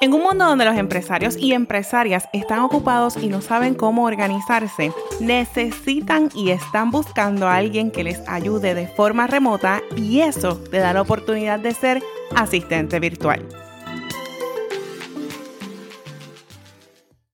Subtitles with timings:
[0.00, 4.92] En un mundo donde los empresarios y empresarias están ocupados y no saben cómo organizarse,
[5.18, 10.78] necesitan y están buscando a alguien que les ayude de forma remota y eso te
[10.78, 12.00] da la oportunidad de ser
[12.36, 13.44] asistente virtual.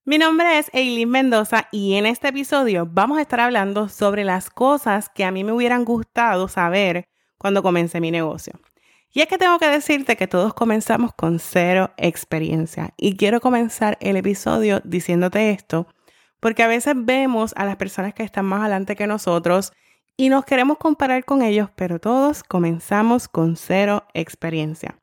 [0.03, 4.49] Mi nombre es Eileen Mendoza y en este episodio vamos a estar hablando sobre las
[4.49, 8.53] cosas que a mí me hubieran gustado saber cuando comencé mi negocio.
[9.15, 12.93] Y es que tengo que decirte que todos comenzamos con cero experiencia.
[12.97, 15.87] Y quiero comenzar el episodio diciéndote esto,
[16.41, 19.71] porque a veces vemos a las personas que están más adelante que nosotros
[20.17, 24.99] y nos queremos comparar con ellos, pero todos comenzamos con cero experiencia.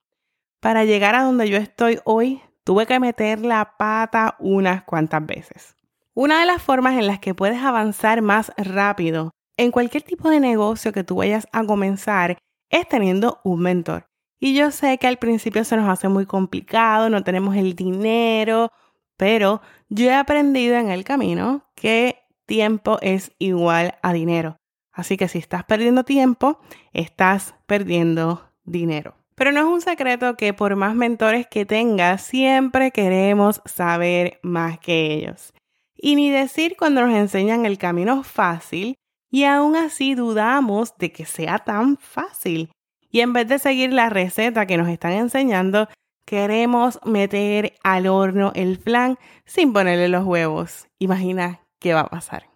[0.61, 5.75] Para llegar a donde yo estoy hoy, tuve que meter la pata unas cuantas veces.
[6.13, 10.39] Una de las formas en las que puedes avanzar más rápido en cualquier tipo de
[10.39, 12.37] negocio que tú vayas a comenzar
[12.73, 14.12] es teniendo un mentor.
[14.45, 18.73] Y yo sé que al principio se nos hace muy complicado, no tenemos el dinero,
[19.17, 24.57] pero yo he aprendido en el camino que tiempo es igual a dinero.
[24.91, 26.59] Así que si estás perdiendo tiempo,
[26.93, 29.15] estás perdiendo dinero.
[29.37, 34.81] Pero no es un secreto que por más mentores que tengas, siempre queremos saber más
[34.81, 35.55] que ellos.
[35.97, 38.97] Y ni decir cuando nos enseñan el camino fácil,
[39.31, 42.73] y aún así dudamos de que sea tan fácil.
[43.13, 45.89] Y en vez de seguir la receta que nos están enseñando,
[46.25, 50.89] queremos meter al horno el flan sin ponerle los huevos.
[50.99, 52.49] Imagina qué va a pasar.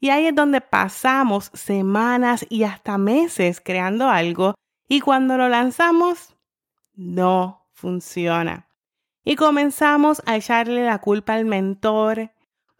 [0.00, 4.54] Y ahí es donde pasamos semanas y hasta meses creando algo
[4.88, 6.36] y cuando lo lanzamos,
[6.94, 8.68] no funciona.
[9.24, 12.30] Y comenzamos a echarle la culpa al mentor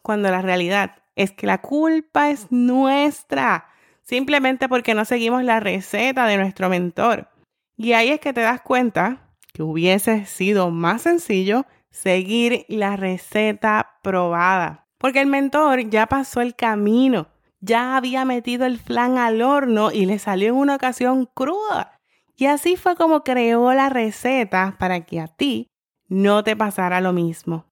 [0.03, 3.69] cuando la realidad es que la culpa es nuestra,
[4.07, 7.29] simplemente porque no seguimos la receta de nuestro mentor.
[7.77, 13.99] Y ahí es que te das cuenta que hubiese sido más sencillo seguir la receta
[14.03, 17.29] probada, porque el mentor ya pasó el camino,
[17.61, 21.99] ya había metido el flan al horno y le salió en una ocasión cruda.
[22.37, 25.69] Y así fue como creó la receta para que a ti
[26.07, 27.67] no te pasara lo mismo.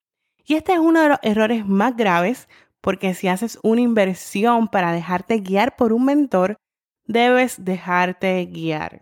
[0.47, 2.49] Y este es uno de los errores más graves
[2.85, 6.59] porque si haces una inversión para dejarte guiar por un mentor,
[7.07, 9.01] debes dejarte guiar.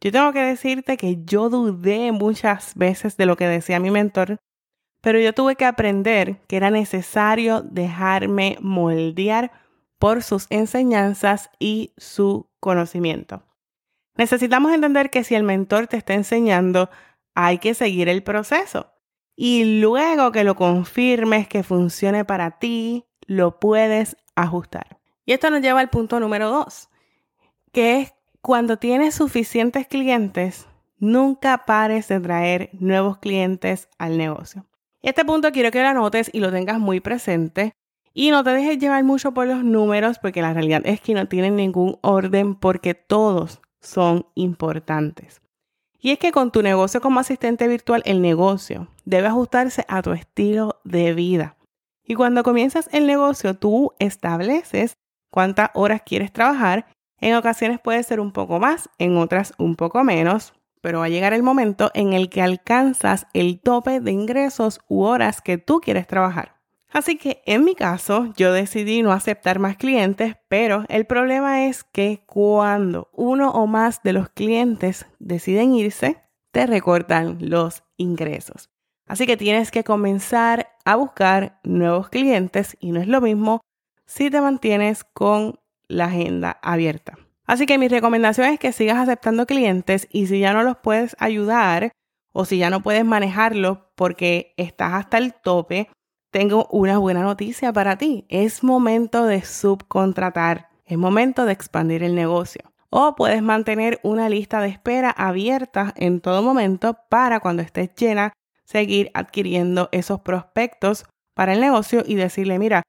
[0.00, 4.36] Yo tengo que decirte que yo dudé muchas veces de lo que decía mi mentor,
[5.00, 9.50] pero yo tuve que aprender que era necesario dejarme moldear
[9.98, 13.42] por sus enseñanzas y su conocimiento.
[14.16, 16.90] Necesitamos entender que si el mentor te está enseñando,
[17.34, 18.92] hay que seguir el proceso.
[19.34, 24.98] Y luego que lo confirmes que funcione para ti, lo puedes ajustar.
[25.24, 26.88] Y esto nos lleva al punto número dos,
[27.72, 34.66] que es cuando tienes suficientes clientes, nunca pares de traer nuevos clientes al negocio.
[35.02, 37.74] Este punto quiero que lo anotes y lo tengas muy presente
[38.14, 41.28] y no te dejes llevar mucho por los números porque la realidad es que no
[41.28, 45.42] tienen ningún orden porque todos son importantes.
[46.00, 50.12] Y es que con tu negocio como asistente virtual, el negocio debe ajustarse a tu
[50.12, 51.55] estilo de vida.
[52.06, 54.96] Y cuando comienzas el negocio, tú estableces
[55.30, 56.86] cuántas horas quieres trabajar.
[57.20, 61.08] En ocasiones puede ser un poco más, en otras un poco menos, pero va a
[61.08, 65.80] llegar el momento en el que alcanzas el tope de ingresos u horas que tú
[65.80, 66.56] quieres trabajar.
[66.92, 71.82] Así que en mi caso, yo decidí no aceptar más clientes, pero el problema es
[71.82, 76.22] que cuando uno o más de los clientes deciden irse,
[76.52, 78.70] te recortan los ingresos.
[79.06, 83.60] Así que tienes que comenzar a buscar nuevos clientes y no es lo mismo
[84.06, 85.58] si te mantienes con
[85.88, 87.18] la agenda abierta.
[87.44, 91.16] Así que mi recomendación es que sigas aceptando clientes y si ya no los puedes
[91.18, 91.90] ayudar
[92.32, 95.88] o si ya no puedes manejarlos porque estás hasta el tope,
[96.30, 98.24] tengo una buena noticia para ti.
[98.28, 100.68] Es momento de subcontratar.
[100.84, 102.62] Es momento de expandir el negocio.
[102.90, 108.32] O puedes mantener una lista de espera abierta en todo momento para cuando estés llena
[108.66, 112.82] seguir adquiriendo esos prospectos para el negocio y decirle, mira,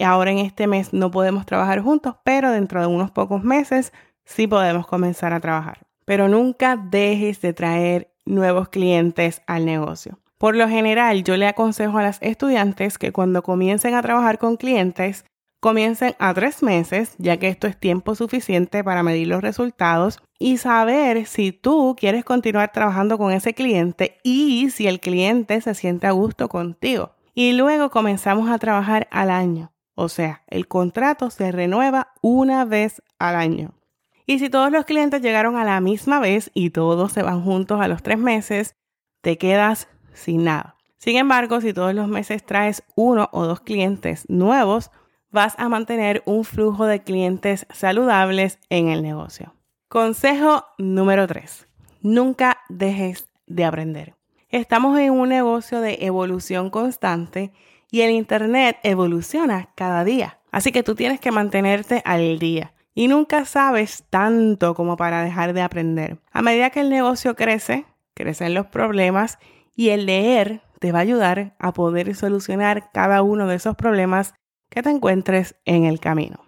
[0.00, 3.92] ahora en este mes no podemos trabajar juntos, pero dentro de unos pocos meses
[4.24, 5.80] sí podemos comenzar a trabajar.
[6.04, 10.18] Pero nunca dejes de traer nuevos clientes al negocio.
[10.38, 14.56] Por lo general, yo le aconsejo a las estudiantes que cuando comiencen a trabajar con
[14.56, 15.24] clientes,
[15.62, 20.56] comiencen a tres meses, ya que esto es tiempo suficiente para medir los resultados y
[20.56, 26.08] saber si tú quieres continuar trabajando con ese cliente y si el cliente se siente
[26.08, 27.14] a gusto contigo.
[27.32, 29.72] Y luego comenzamos a trabajar al año.
[29.94, 33.72] O sea, el contrato se renueva una vez al año.
[34.26, 37.80] Y si todos los clientes llegaron a la misma vez y todos se van juntos
[37.80, 38.74] a los tres meses,
[39.20, 40.74] te quedas sin nada.
[40.98, 44.90] Sin embargo, si todos los meses traes uno o dos clientes nuevos,
[45.32, 49.54] vas a mantener un flujo de clientes saludables en el negocio.
[49.88, 51.66] Consejo número 3.
[52.02, 54.14] Nunca dejes de aprender.
[54.50, 57.52] Estamos en un negocio de evolución constante
[57.90, 60.38] y el Internet evoluciona cada día.
[60.50, 65.54] Así que tú tienes que mantenerte al día y nunca sabes tanto como para dejar
[65.54, 66.18] de aprender.
[66.30, 69.38] A medida que el negocio crece, crecen los problemas
[69.74, 74.34] y el leer te va a ayudar a poder solucionar cada uno de esos problemas
[74.72, 76.40] que te encuentres en el camino.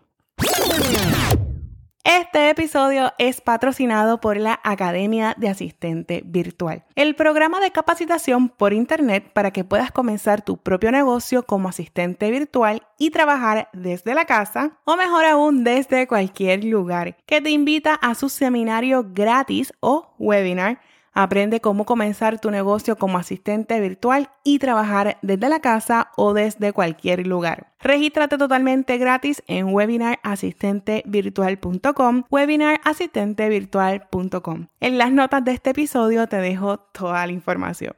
[2.05, 8.73] Este episodio es patrocinado por la Academia de Asistente Virtual, el programa de capacitación por
[8.73, 14.25] Internet para que puedas comenzar tu propio negocio como asistente virtual y trabajar desde la
[14.25, 20.15] casa o mejor aún desde cualquier lugar, que te invita a su seminario gratis o
[20.19, 20.81] webinar
[21.17, 26.73] Aprende cómo comenzar tu negocio como asistente virtual y trabajar desde la casa o desde
[26.73, 27.73] cualquier lugar.
[27.79, 34.67] Regístrate totalmente gratis en webinarasistentevirtual.com, webinarasistentevirtual.com.
[34.81, 37.95] En las notas de este episodio te dejo toda la información.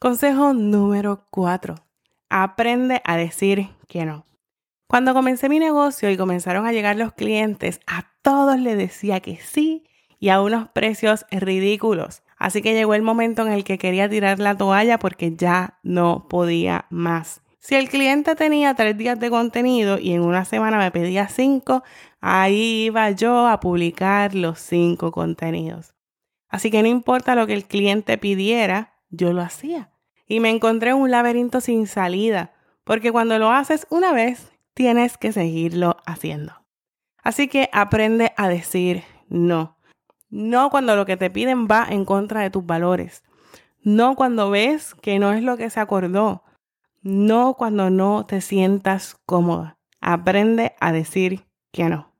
[0.00, 1.76] Consejo número 4.
[2.28, 4.26] Aprende a decir que no.
[4.88, 9.36] Cuando comencé mi negocio y comenzaron a llegar los clientes, a todos les decía que
[9.36, 9.84] sí
[10.22, 12.22] y a unos precios ridículos.
[12.38, 16.28] Así que llegó el momento en el que quería tirar la toalla porque ya no
[16.28, 17.40] podía más.
[17.58, 21.82] Si el cliente tenía tres días de contenido y en una semana me pedía cinco,
[22.20, 25.92] ahí iba yo a publicar los cinco contenidos.
[26.48, 29.90] Así que no importa lo que el cliente pidiera, yo lo hacía.
[30.28, 32.52] Y me encontré en un laberinto sin salida,
[32.84, 36.62] porque cuando lo haces una vez, tienes que seguirlo haciendo.
[37.24, 39.71] Así que aprende a decir no.
[40.32, 43.22] No cuando lo que te piden va en contra de tus valores.
[43.82, 46.42] No cuando ves que no es lo que se acordó.
[47.02, 49.76] No cuando no te sientas cómoda.
[50.00, 52.14] Aprende a decir que no.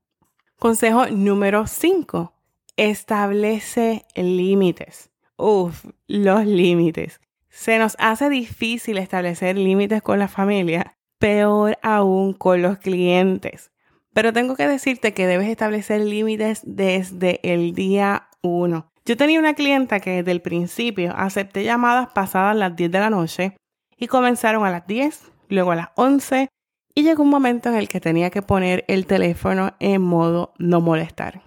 [0.59, 2.35] Consejo número 5.
[2.77, 5.11] Establece límites.
[5.39, 7.19] Uf, los límites.
[7.49, 13.72] Se nos hace difícil establecer límites con la familia, peor aún con los clientes.
[14.13, 18.87] Pero tengo que decirte que debes establecer límites desde el día 1.
[19.05, 23.11] Yo tenía una clienta que desde el principio acepté llamadas pasadas las 10 de la
[23.11, 23.57] noche
[23.97, 26.49] y comenzaron a las 10, luego a las 11
[26.95, 30.81] y llegó un momento en el que tenía que poner el teléfono en modo no
[30.81, 31.43] molestar.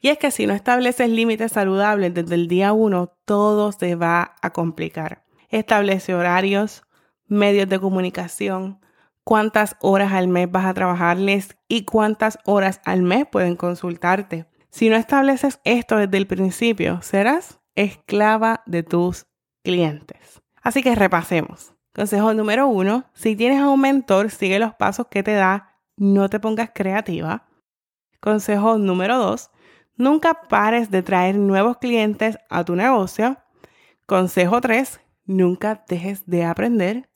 [0.00, 4.34] Y es que si no estableces límites saludables desde el día 1, todo se va
[4.42, 5.24] a complicar.
[5.50, 6.82] Establece horarios,
[7.26, 8.80] medios de comunicación,
[9.28, 14.46] cuántas horas al mes vas a trabajarles y cuántas horas al mes pueden consultarte.
[14.70, 19.26] Si no estableces esto desde el principio, serás esclava de tus
[19.62, 20.40] clientes.
[20.62, 21.74] Así que repasemos.
[21.94, 26.30] Consejo número uno, si tienes a un mentor, sigue los pasos que te da, no
[26.30, 27.46] te pongas creativa.
[28.20, 29.50] Consejo número dos,
[29.94, 33.36] nunca pares de traer nuevos clientes a tu negocio.
[34.06, 37.10] Consejo tres, nunca dejes de aprender.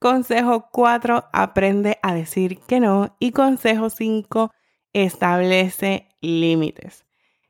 [0.00, 3.16] Consejo 4, aprende a decir que no.
[3.18, 4.52] Y consejo 5,
[4.92, 7.04] establece límites.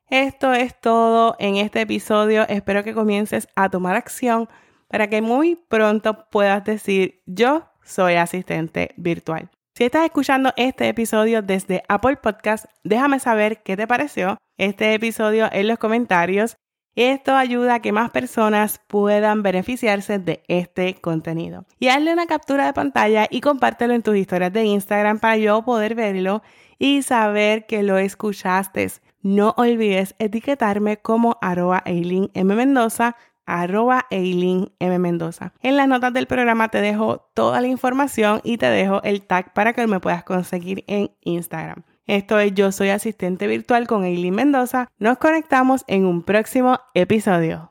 [0.08, 2.48] Esto es todo en este episodio.
[2.48, 4.48] Espero que comiences a tomar acción
[4.88, 9.50] para que muy pronto puedas decir yo soy asistente virtual.
[9.74, 15.48] Si estás escuchando este episodio desde Apple Podcast, déjame saber qué te pareció este episodio
[15.52, 16.56] en los comentarios
[16.94, 21.64] esto ayuda a que más personas puedan beneficiarse de este contenido.
[21.78, 25.62] Y hazle una captura de pantalla y compártelo en tus historias de Instagram para yo
[25.64, 26.42] poder verlo
[26.78, 28.88] y saber que lo escuchaste.
[29.22, 32.30] No olvides etiquetarme como arroba Eileen.
[32.34, 33.16] Mendoza
[33.48, 34.68] arroba M.
[34.98, 35.54] Mendoza.
[35.62, 39.54] En las notas del programa te dejo toda la información y te dejo el tag
[39.54, 41.82] para que me puedas conseguir en Instagram.
[42.08, 44.88] Esto es Yo Soy Asistente Virtual con Eileen Mendoza.
[44.98, 47.70] Nos conectamos en un próximo episodio.